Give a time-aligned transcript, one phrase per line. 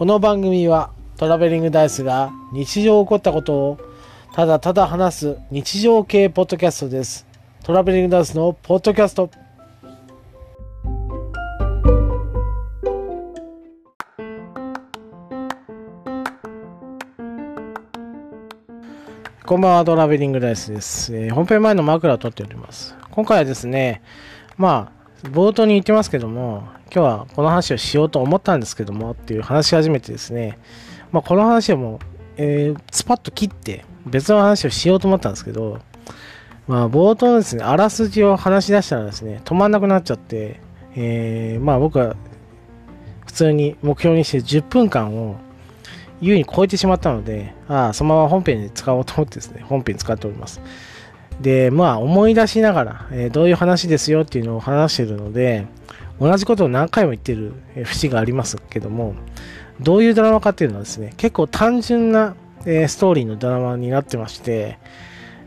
[0.00, 3.78] この番組はトラベリングダイスが日常起こったことを
[4.32, 7.26] ただただ話す日常系ポッドキャストです。
[7.62, 9.28] トラベリングダイスのポッドキャスト。
[19.44, 21.14] こんばんは、トラベリングダイスです。
[21.14, 22.96] えー本編前の枕を取っております。
[23.10, 24.00] 今回はですね、
[24.56, 30.58] まあ、冒頭に言ってますけども、今日はこの話をしようと思ったんですけども、っていう話し始めてですね、
[31.12, 31.98] まあ、この話はもう、
[32.36, 35.78] えースパッと切って、別の話をしようと思ったんですけど、
[36.66, 40.60] まあ、冒頭のですね、あらすじを話し出したらですね、止まんなくなっちゃって、
[40.96, 42.16] えーまあ僕は
[43.26, 45.36] 普通に目標にして10分間を
[46.20, 50.60] 優に超えてしまったので、ああ、そのまま本編で使おうと思ってですね、本編使っております。
[51.40, 55.66] で、まあ思い出しながら、えーどういう話ですよっていうのを話してるので、
[56.20, 59.14] 同じことを何回も言ってる節がありますけども、
[59.80, 62.34] どういうドラマかっていうのはですね、結構単純な、
[62.66, 64.78] えーストーリーのドラマになってまして、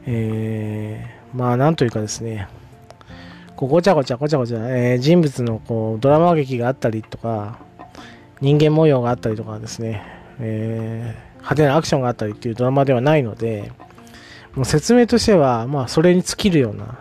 [0.06, 2.48] えーまあなんというかですね、
[3.56, 7.60] こうごちゃごちゃごちゃごちゃ、えー人物のこうドラマ劇があったりとか、
[8.42, 10.02] 人間模様があったりとかですね、
[10.40, 13.74] えー派手なアクションがあったりっていうドラマではないので、
[14.56, 16.98] もう説明としては、まあそれに尽きるような、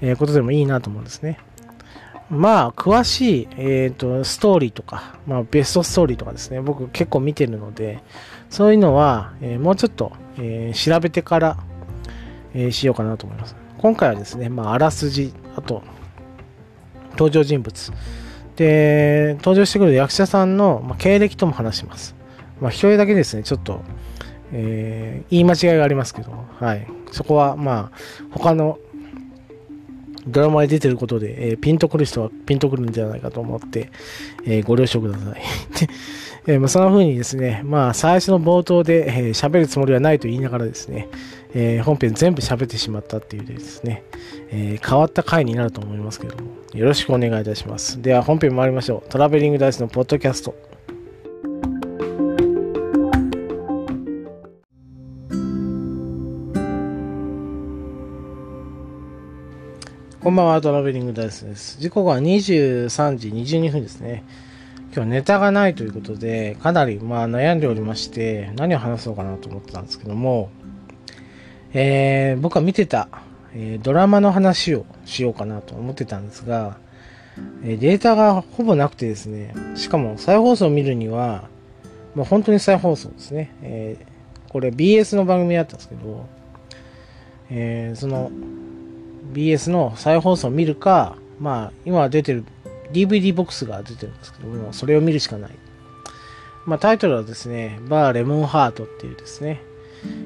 [0.00, 1.38] えことでもいいなと思うんですね。
[2.30, 8.02] まあ、詳しい、えー、とストーリーとか、まあ、ベストストーリーとかですね、僕結構見てるので、
[8.50, 11.56] そういうのは、えーもうちょっと、えー調べてから、
[12.54, 13.56] えしようかなと思います。
[13.78, 15.82] 今回はですね、まあ、あらすじ、あと、
[17.12, 17.92] 登場人物。
[18.56, 22.14] で、登場してくる役者さんの、まあ、経歴とも話します。
[22.60, 23.82] まあ、一人だけですね、ちょっと、
[24.52, 26.86] えー言い間違いがありますけど、はい。
[27.12, 27.98] そこは、まあ、
[28.30, 28.78] 他の
[30.26, 33.90] ドラマに出てることで、えーピンとくる人はピンとくるんじゃないかと思って、
[34.44, 35.34] えーご了承ください。
[35.34, 35.88] で
[36.54, 41.08] えまあ、そんな風にですね、まあ、最初の冒頭でえー喋、るつもりはないと言いながらですね、
[41.54, 44.02] え本編全部喋ってしまったっていうですね、
[44.50, 48.00] え変わった回になると思いますけども、よろしくお願いいたします。
[48.00, 49.10] では本編参りましょう。
[49.10, 50.54] トラベリングダイスのポッドキャスト。
[60.20, 61.78] こんばんは、トラベリングダイスです。
[61.78, 64.24] 時刻は23時22分ですね。
[64.92, 70.50] 今日ネタがないということで、かなりまあ悩んでおりまして、何を話そうかなと思ってたんですけども、
[71.72, 73.08] えー僕は見てた、
[73.54, 76.78] えードラマの話をしようかなと思ってたんですが、
[77.62, 81.44] えーデータがほぼなくてですね、しかも再放送を見るには、
[82.16, 83.54] もう本当に再放送ですね。
[83.62, 84.18] えー
[84.50, 86.26] これ BS の番組だったんですけど、
[87.50, 88.32] えーその
[89.32, 92.44] BS の再放送を見るか、まあ今出てる
[92.92, 95.50] DVD ボックスが出てるんですけども、それを見るしかない。
[96.66, 99.62] まあタイトルはですね、バーレモンハートっていうですね、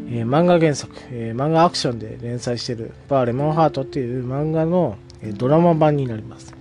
[0.08, 6.54] えー漫画原作、えー漫画アクションで連載しているバーレモンハートっていう漫画の、えードラマ版になります。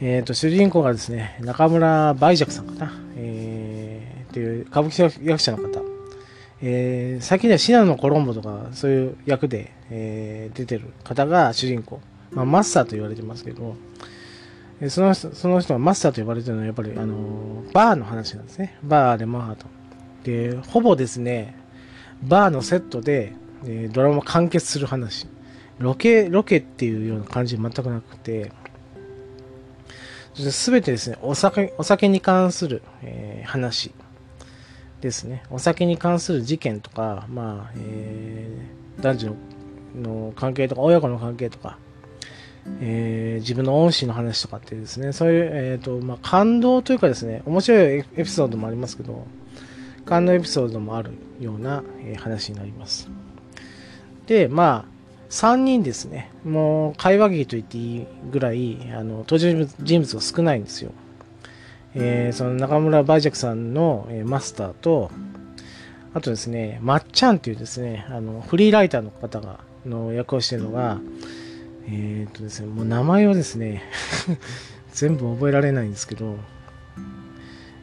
[0.00, 5.77] えっ、と、主人公がですね、中村梅雀さんかな、えーっていう歌舞伎役者の方。
[6.60, 12.00] えー最近ではシナノコロンボとかそういう役で、えー出てる方が主人公。
[12.30, 13.74] まあ、マスターと言われてますけど、
[14.80, 18.76] えーその人、その人がマスターと呼ばれてるのはやっぱり、あのバーの話なんですね。
[18.82, 19.66] バーレモンハート。
[20.24, 21.56] で、ほぼですね、
[22.22, 23.32] バーのセットで、
[23.64, 25.26] えードラマ完結する話。
[25.78, 28.50] ロケ、ロケっていうような感じ全くなくて、
[30.34, 33.92] そしてすべてですね、お酒、お酒に関する、えー話
[35.00, 35.42] ですね。
[35.50, 39.36] お酒に関する事件とか、まあ、えー男女
[40.02, 41.78] の関係とか、親子の関係とか、
[42.80, 49.24] えー自分の恩師の話とかってですね、そういう、えっ、と、まあ、感動というかですね、面白いエピソードもありますけど、
[50.04, 53.08] 感動エピソードもあるような、え話になります。
[54.26, 54.98] で、まあ、
[55.30, 60.92] 3人ですね、もう会話劇と言っていいぐらい、あの、登場人物が少ないんですよ。
[61.94, 65.10] えーその中村梅雀さんの、えーマスターと、
[66.14, 70.98] あとですね、まっちゃんっていうですね、あの、フリーライターの方が、の役をしているのが、
[71.86, 73.82] えーっとですね、もう名前をですね、
[74.92, 76.36] 全部覚えられないんですけど、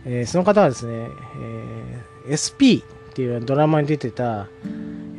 [0.06, 1.08] えーその方はですね、
[2.28, 4.48] えー SP っていうドラマに出てた、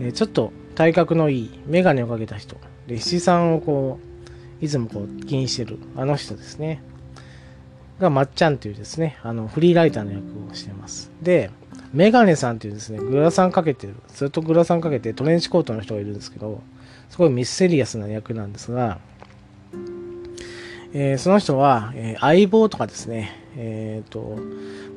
[0.01, 2.57] えーちょっと体格のいいメガネをかけた人、
[2.87, 3.99] で、七三をこ
[4.61, 6.83] う、いつもこう気にしてるあの人ですね。
[8.01, 11.11] がまっちゃんっていうですね、あの、フリーライターの役をしてます。
[11.23, 11.51] で、
[11.93, 16.61] メガネさんっていうですね、グラサンかけてる、ずっとグラサンかけてトレンチコートの人がいるんですけど、
[17.09, 18.99] すごいミステリアスな役なんですが、
[20.93, 24.39] えー、その人は、えー、相棒とかですね、えっ、ー、と、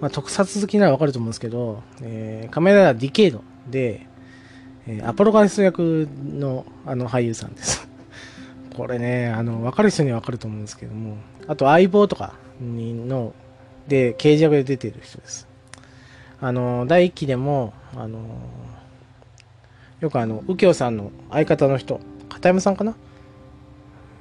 [0.01, 4.07] まあ、特撮好きならわかると思うんですけど、えー、カメラディケイドで、
[4.87, 7.87] えー、アポロガリス役のあの俳優さんです。
[8.75, 11.17] これね、あの、わかる人にはわかると思うんですけども、
[11.47, 13.33] あと相棒とかの、
[13.87, 15.47] で、刑事役で出てる人です。
[16.41, 18.19] あの、第1期でも、あの、
[19.99, 22.95] よくあの、右京さんの相方の人、片山さんかな？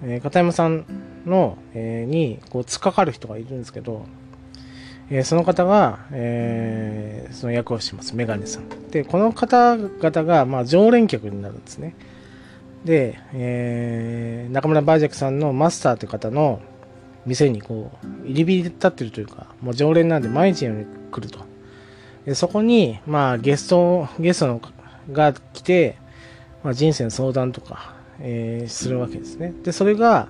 [0.02, 0.85] えー、片山さん
[1.26, 4.06] の、えー、に、こう、突っかかる人がいるんですけど、
[5.11, 8.14] えー、その方が、えー、その役をします。
[8.14, 8.69] メガネさん。
[8.91, 11.94] で、この方々が、まあ、常連客になるんですね。
[12.84, 16.61] で、えー、中村バージャックさんのマスターという方の
[17.29, 21.41] 店にこう、入り火で立ってるというか、もう常連なんで毎日のように来ると。
[22.25, 24.61] でそこに、まあ、ゲスト、ゲストの
[25.13, 25.97] が来て、
[26.63, 29.55] まあ、人生の相談とか、えー、するわけですね。
[29.63, 30.29] で、それが、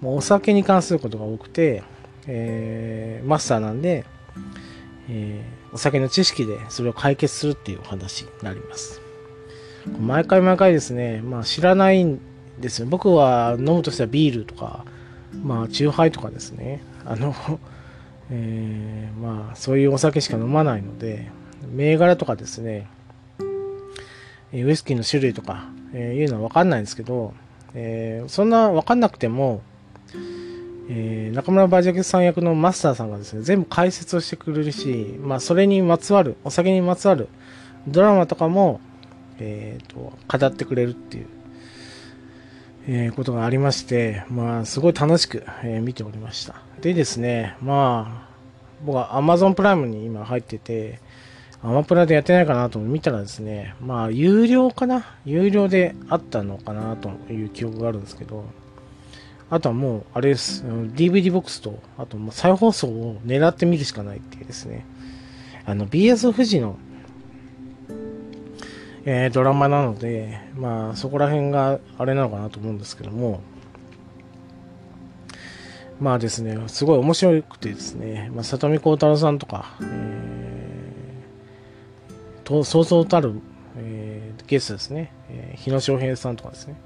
[0.00, 1.82] もうお酒に関することが多くて、
[2.26, 4.04] えー、マスターなんで、
[5.08, 9.00] えー、お酒の知識でそれを解決するっていうお話になります。
[10.00, 12.20] 毎回毎回ですね、まあ知らないん
[12.58, 12.86] ですよ。
[12.86, 14.84] 僕は飲むとしたらビールとか、
[15.42, 16.82] まあ、チューハイとかですね。
[17.04, 17.34] あの、
[18.30, 21.30] えー、まあ、そういうお酒しか飲まないので、
[21.72, 22.86] 銘柄とかですね、
[24.52, 27.34] ウイスキーの種類とか、えー、いうのは分かんないんですけど、
[27.74, 29.62] えー、そんな分かんなくても、
[30.88, 37.28] えー、中村バージャケさん役のマスターさんがですね、全部解説をしてくれるし、まあ、それにまつわる、お酒にまつわる
[37.88, 38.80] ドラマとかも、
[39.38, 41.26] えっ、と、語ってくれるっていう、
[42.86, 46.56] えー、ことがありまして、まあ、すごい楽しく、えー、見ておりました。
[46.80, 48.34] でですね、まあ、
[48.84, 51.00] 僕は Amazon プライムに今入ってて、
[51.62, 55.16] アマプラでやってないかなと見たらですね、まあ、有料かな？
[55.24, 58.44] 有料であったのかなという記憶があるんですけど、
[59.48, 60.62] あとはもう、あれです。
[60.62, 64.84] DVD ボックスと、あともう再放送を狙ってみるしかないっていうですね。
[65.64, 66.76] あの、BS 富士の、
[69.06, 73.40] えー、ドラマなので、まあ、そこら辺があれなのかなと思うんですけども、
[76.00, 83.40] まあですね、すごい面白くてですね、まあ、里見幸太郎さんとか、えー、とそうそうたる、
[83.76, 86.76] えー、ゲストですね、えー、日野翔平さんとかですね、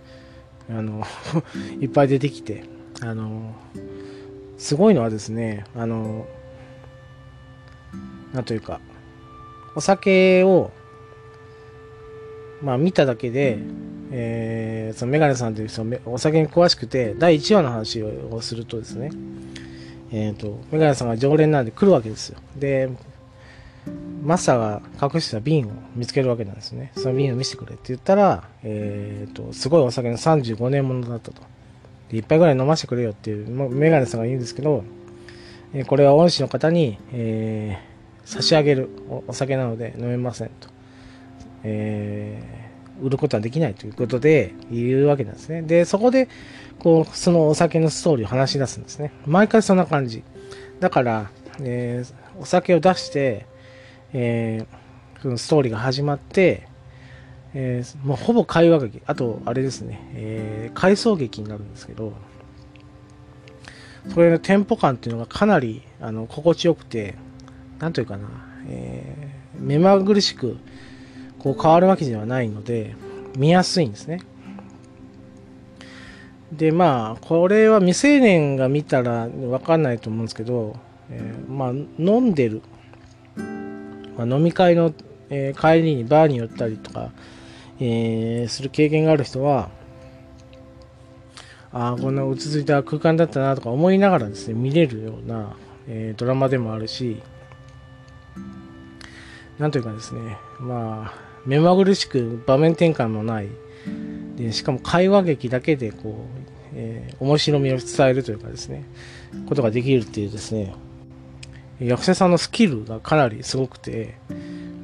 [0.71, 1.05] あの
[1.81, 2.65] いっぱい出てきて、
[3.01, 3.55] あの
[4.59, 6.27] すごいのはですね、あの
[8.33, 8.81] なんというか、
[9.75, 10.71] お酒を、
[12.63, 13.59] まあ見ただけで、
[14.11, 19.11] えー、そのメガネさんという人お酒に詳しくて、第1話の話をするとですね、
[20.11, 22.39] えっ、ー、と、メガネさんが常連なんで来るわけですよ。
[22.57, 22.89] で、
[24.23, 24.83] マスターが
[25.15, 26.93] 隠した瓶を見つけるわけなんですね。
[26.97, 31.43] その瓶を見せてくれって言ったら、えっ、ー、と、すごいお酒の35年ものだったと。
[32.11, 34.85] で、一杯ぐらい飲ませてくれよっていう、メガネさんが言うんですけど、
[35.75, 38.89] え、これは恩師の方に、えー、差し上げる
[39.27, 40.78] お酒なので飲めませんと。
[41.65, 45.63] えー、売ることはできないということで言うわけなんですね。
[45.63, 46.29] で、そこで、
[46.79, 49.13] こう、そのお酒のストーリーを話し出すんですね。
[49.27, 50.23] 毎回そんな感じ。
[50.81, 53.47] だから、えー、お酒を出して、
[54.13, 56.69] えー、そのストーリーが始まって、
[57.55, 62.13] えー、もうほぼ会話劇、あと、あれですね、えー、回想劇になるんですけど、
[64.15, 67.17] それのテンポ感っていうのがかなり、あの、心地よくて、
[67.79, 68.29] なんというかな、
[68.69, 70.57] えー、目まぐるしく、
[71.39, 72.95] こう変わるわけではないので、
[73.37, 74.21] 見やすいんですね。
[76.53, 80.77] で、まあ、これは未成年が見たらわかんないと思うんですけど、
[81.11, 82.63] えー、まあ、飲んでる
[84.19, 84.93] まあ、飲み会の、
[85.31, 87.13] えー、帰りにバーに寄ったりとか、
[87.79, 89.71] えー、する経験がある人は、
[91.73, 95.55] ああ、こんな落ち着いた空間だったなとか思いながらですね、見れるような、
[95.87, 97.23] えー、ドラマでもあるし、
[99.61, 103.49] なんというかですね、まあ、目まぐるしく場面転換もない、
[104.37, 108.85] でしかも会話劇だけでこう、えー、面白みを伝えるというかですね、
[109.49, 110.75] ことができるっていうですね、
[111.81, 114.17] 役者さんのスキルがかなりすごくて、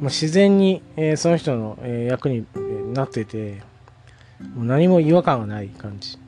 [0.00, 2.46] まあ、自然に、えー、その人の、えー、役に
[2.94, 3.62] なってて、
[4.54, 6.18] もう何も違和感がない感じ。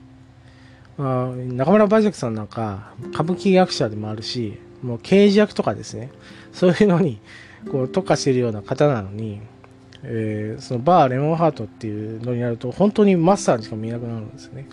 [0.96, 6.10] まあ、中村梅雀さんなんか、歌舞伎役者でもあるし、もう刑事役とかですね、
[6.52, 7.20] そういうのに
[7.70, 9.40] こう特化しているような方なのに、
[10.02, 14.66] えー、そのバーレモンハートっていうのになると、本当にマスターにしか見えなくなるんですよね。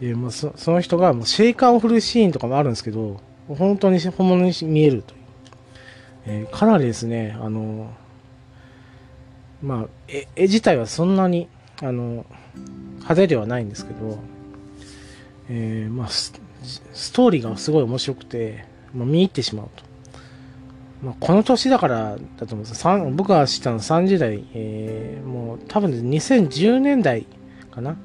[0.00, 5.20] で、もうその人がもうシェイカーを振るシーンとかもあるんですけど、本当に本物に見えるという。
[6.28, 7.92] えー、かなりですね、あの、
[9.62, 11.48] まあ、絵絵自体はそんなに、
[11.80, 12.26] あの、
[12.96, 14.18] 派手ではないんですけど、
[15.48, 16.32] えー、まあ、ス
[17.12, 19.85] トーリーがすごい面白くて、まあ、見入ってしまうと。
[21.02, 27.26] まあ、この年だからだと思うんです僕が知ったの30代、えー、もう多分2010年代
[27.70, 27.96] かな。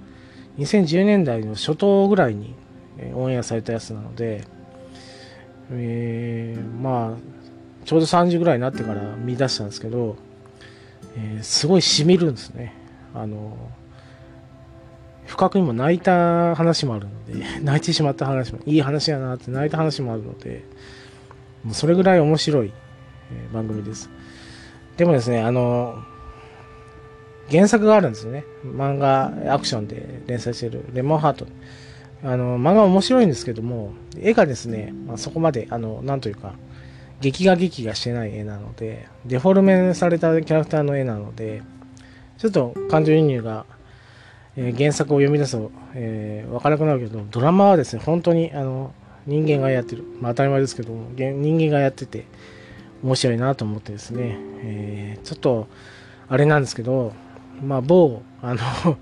[0.60, 2.53] 2010年代の初頭ぐらいに、
[2.98, 4.45] えー、オンエアされたやつなので、
[5.71, 10.17] えー、まあ、ちょうど3時ぐらいになってから見出したんですけど、
[11.15, 12.75] えー、すごいしみるんですね。
[13.13, 13.57] あの、
[15.25, 20.63] 不覚にも泣いた話もあるので、 泣いてしまった話も、いい話やなって泣いた話もあるので、
[21.72, 22.74] それぐらい面白い、
[23.53, 24.10] 番組です。
[24.98, 26.03] でもですね、あの、
[27.50, 28.46] 原作があるんですよね。
[28.65, 31.48] 漫画、アクションで連載してるレモンハート。
[32.24, 36.53] あの、漫画面白いんですけども、絵がですね、まあ、そこまで、あの、なんというか、
[37.20, 41.62] 劇画劇画してない絵なので、デフォルメされたキャラクターの絵なので、
[42.38, 43.65] ちょっと感情移入が、
[44.56, 48.94] えー、原作を読み出すと、えー、わからなくなるけど、ドラマはですね、本当に、あの、
[49.25, 50.03] 人間がやってる。
[50.19, 52.25] まあ当たり前ですけども、人間がやってて、
[53.03, 55.67] 面白いなと思ってですね、えー、ちょっと、
[56.29, 57.13] あれなんですけど、
[57.61, 58.59] まあ某、あの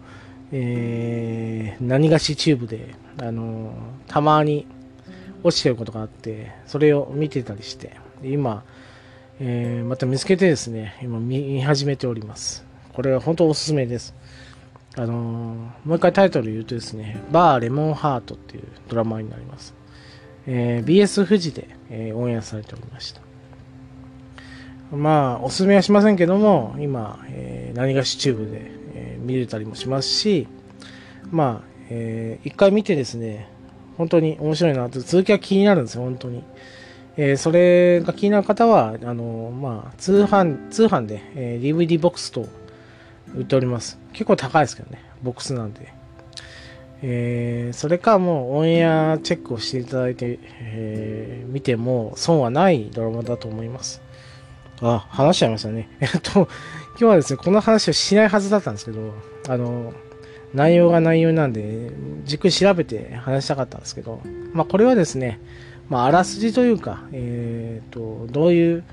[0.51, 3.71] えー、何がしチューブで、あの
[4.07, 4.65] たまに
[5.43, 8.63] 落ちてることがあって、それを見てたりして、今、
[9.39, 12.65] えー、また見つけてですね、今見始めております。
[12.93, 14.15] これは本当おすすめです。
[14.97, 19.78] あのー、もう一回タイトル言うとですね、バーレモンハートっていうドラマになります。
[20.47, 23.21] えー、BS 富士で、えー、オンエアされておりました。
[24.91, 30.47] まあ、おすすめはしませんけども、今、えー、何がしチューブで、えー、見れたりもしますし、
[31.31, 33.47] まあ、えー、一回見てですね、
[33.97, 36.43] 本当に面白いなと、続きは気になるんですよ、本当に。
[37.17, 42.47] えー、それが気になる方は、あのまあ、通販、通販で、えー、DVD ボックスと
[43.35, 43.99] 売っております。
[44.13, 45.98] 結構高いですけどね、ボックスなんで。
[47.01, 54.01] えー、それかもうオンエアチェックをしていただいて、えー、見ても損はないドラマだと思います。
[54.81, 55.89] あ、話しちゃいましたね。
[55.99, 56.47] えっと、今
[56.97, 59.13] 日はですね、この話をしないはずだったんですけど、
[59.47, 59.93] あの、
[60.53, 61.91] 内容が内容なんで、
[62.25, 64.21] じっくり調べて話したかったんですけど、
[64.53, 65.39] まあこれはですね、
[65.89, 68.83] まああらすじというか、えっ、ー、と、どういう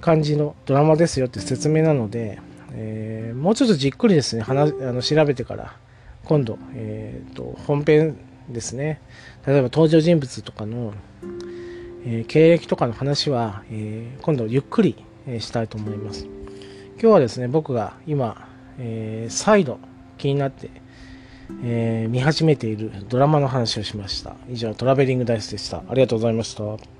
[0.00, 2.38] 感じのドラマですよって説明なので、
[2.72, 5.76] えー、もうちょっとじっくりですね、話あの調べてから、
[6.24, 8.16] 今度、え、ー、と、本編
[8.48, 9.00] ですね、
[9.46, 10.92] 例えば登場人物とかの、
[12.04, 14.96] えー、経歴とかの話は、えー、今度ゆっくり、
[15.26, 16.26] えー、したいと思います。
[16.94, 18.48] 今日はですね、僕が今、
[18.78, 19.78] え、再度
[20.18, 20.70] 気になって、
[21.64, 24.36] え、見始めているドラマの話をしました。
[24.50, 25.78] 以上、トラベリングダイスでした。
[25.88, 26.99] ありがとうございました。